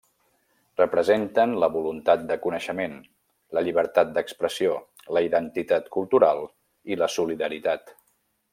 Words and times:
Representen 0.79 1.51
la 1.63 1.67
voluntat 1.73 2.23
de 2.31 2.37
coneixement, 2.45 2.95
la 3.57 3.63
llibertat 3.67 4.15
d'expressió, 4.17 4.75
la 5.19 5.25
identitat 5.29 5.93
cultural 5.99 6.43
i 6.95 6.99
la 7.03 7.13
solidaritat. 7.19 7.95